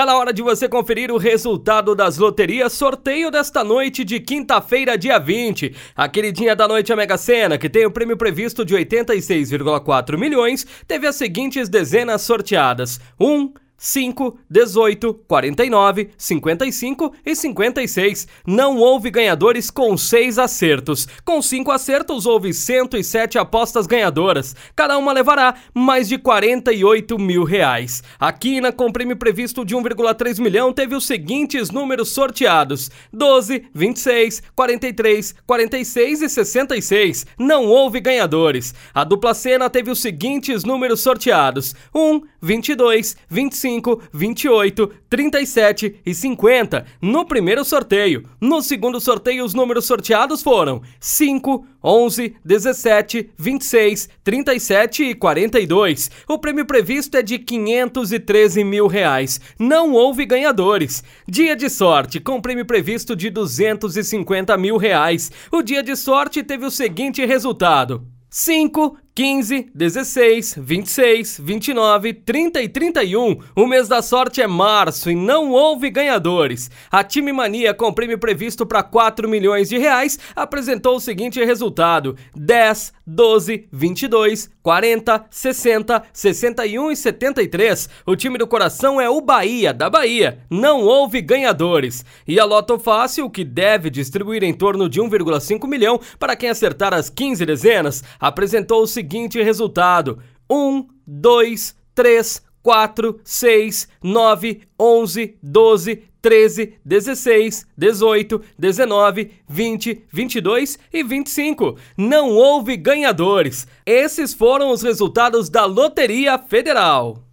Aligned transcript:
Tá 0.00 0.06
na 0.06 0.16
hora 0.16 0.32
de 0.32 0.40
você 0.40 0.66
conferir 0.66 1.12
o 1.12 1.18
resultado 1.18 1.94
das 1.94 2.16
loterias 2.16 2.72
sorteio 2.72 3.30
desta 3.30 3.62
noite 3.62 4.02
de 4.02 4.18
quinta-feira, 4.18 4.96
dia 4.96 5.18
20. 5.18 5.76
A 5.94 6.08
queridinha 6.08 6.56
da 6.56 6.66
noite 6.66 6.90
a 6.90 6.96
Mega 6.96 7.18
Sena, 7.18 7.58
que 7.58 7.68
tem 7.68 7.84
o 7.84 7.90
prêmio 7.90 8.16
previsto 8.16 8.64
de 8.64 8.74
86,4 8.74 10.16
milhões, 10.16 10.66
teve 10.88 11.06
as 11.06 11.16
seguintes 11.16 11.68
dezenas 11.68 12.22
sorteadas: 12.22 12.98
1 13.20 13.52
5, 13.82 14.38
18, 14.50 15.14
49, 15.26 16.10
55 16.18 17.14
e 17.24 17.34
56. 17.34 18.28
Não 18.46 18.76
houve 18.76 19.10
ganhadores 19.10 19.70
com 19.70 19.96
6 19.96 20.38
acertos. 20.38 21.08
Com 21.24 21.40
5 21.40 21.72
acertos, 21.72 22.26
houve 22.26 22.52
107 22.52 23.38
apostas 23.38 23.86
ganhadoras. 23.86 24.54
Cada 24.76 24.98
uma 24.98 25.14
levará 25.14 25.54
mais 25.72 26.10
de 26.10 26.18
48 26.18 27.18
mil 27.18 27.42
reais. 27.42 28.02
A 28.18 28.30
quina, 28.30 28.70
com 28.70 28.92
prêmio 28.92 29.16
previsto 29.16 29.64
de 29.64 29.74
1,3 29.74 30.38
milhão, 30.42 30.74
teve 30.74 30.94
os 30.94 31.06
seguintes 31.06 31.70
números 31.70 32.10
sorteados: 32.10 32.90
12, 33.10 33.64
26, 33.74 34.42
43, 34.54 35.34
46 35.46 36.20
e 36.20 36.28
66. 36.28 37.26
Não 37.38 37.64
houve 37.64 37.98
ganhadores. 37.98 38.74
A 38.92 39.04
dupla 39.04 39.32
cena 39.32 39.70
teve 39.70 39.90
os 39.90 40.02
seguintes 40.02 40.64
números 40.64 41.00
sorteados: 41.00 41.74
1, 41.94 42.20
22, 42.42 43.16
25. 43.26 43.69
25, 43.70 44.02
28, 44.12 44.90
37 45.08 46.00
e 46.04 46.14
50 46.14 46.84
no 47.00 47.24
primeiro 47.24 47.64
sorteio. 47.64 48.24
No 48.40 48.60
segundo 48.60 49.00
sorteio, 49.00 49.44
os 49.44 49.54
números 49.54 49.84
sorteados 49.84 50.42
foram 50.42 50.82
5, 50.98 51.64
11, 51.82 52.34
17, 52.44 53.30
26, 53.38 54.08
37 54.24 55.04
e 55.04 55.14
42. 55.14 56.10
O 56.28 56.38
prêmio 56.38 56.66
previsto 56.66 57.16
é 57.16 57.22
de 57.22 57.38
513 57.38 58.64
mil 58.64 58.86
reais. 58.86 59.40
Não 59.58 59.92
houve 59.92 60.26
ganhadores. 60.26 61.04
Dia 61.28 61.54
de 61.54 61.70
sorte, 61.70 62.18
com 62.18 62.40
prêmio 62.40 62.66
previsto 62.66 63.14
de 63.14 63.30
250 63.30 64.56
mil 64.56 64.76
reais. 64.76 65.30
O 65.52 65.62
dia 65.62 65.82
de 65.82 65.94
sorte 65.94 66.42
teve 66.42 66.66
o 66.66 66.70
seguinte 66.70 67.24
resultado: 67.24 68.04
5, 68.28 68.96
15, 69.14 69.70
16, 69.74 70.54
26, 70.58 71.40
29, 71.42 72.14
30 72.14 72.62
e 72.62 72.68
31. 72.68 73.38
O 73.56 73.66
mês 73.66 73.88
da 73.88 74.00
sorte 74.02 74.40
é 74.40 74.46
março 74.46 75.10
e 75.10 75.14
não 75.14 75.50
houve 75.50 75.90
ganhadores. 75.90 76.70
A 76.90 77.02
Time 77.02 77.32
Mania, 77.32 77.74
com 77.74 77.92
prêmio 77.92 78.18
previsto 78.18 78.64
para 78.64 78.82
4 78.82 79.28
milhões 79.28 79.68
de 79.68 79.78
reais, 79.78 80.18
apresentou 80.34 80.96
o 80.96 81.00
seguinte 81.00 81.44
resultado: 81.44 82.16
10, 82.36 82.92
12, 83.12 83.68
22, 83.72 84.50
40, 84.62 85.26
60, 85.28 86.02
61 86.12 86.92
e 86.92 86.96
73. 86.96 87.88
O 88.06 88.14
time 88.14 88.38
do 88.38 88.46
coração 88.46 89.00
é 89.00 89.10
o 89.10 89.20
Bahia, 89.20 89.74
da 89.74 89.90
Bahia. 89.90 90.38
Não 90.48 90.82
houve 90.82 91.20
ganhadores. 91.20 92.04
E 92.26 92.38
a 92.38 92.44
Loto 92.44 92.78
Fácil, 92.78 93.28
que 93.28 93.44
deve 93.44 93.90
distribuir 93.90 94.44
em 94.44 94.54
torno 94.54 94.88
de 94.88 95.00
1,5 95.00 95.66
milhão 95.66 96.00
para 96.18 96.36
quem 96.36 96.50
acertar 96.50 96.94
as 96.94 97.10
15 97.10 97.44
dezenas, 97.44 98.04
apresentou 98.20 98.82
o 98.82 98.86
seguinte 98.86 99.42
resultado: 99.42 100.20
1, 100.48 100.86
2, 101.04 101.74
3, 101.94 102.42
4, 102.62 103.20
6, 103.24 103.88
9, 104.02 104.60
11, 104.78 105.36
12, 105.42 106.02
13, 106.20 106.74
16, 106.84 107.66
18, 107.76 108.40
19, 108.58 109.30
20, 109.48 110.04
22 110.12 110.78
e 110.92 111.02
25. 111.02 111.76
Não 111.96 112.30
houve 112.30 112.76
ganhadores. 112.76 113.66
Esses 113.86 114.34
foram 114.34 114.70
os 114.70 114.82
resultados 114.82 115.48
da 115.48 115.64
Loteria 115.64 116.38
Federal. 116.38 117.24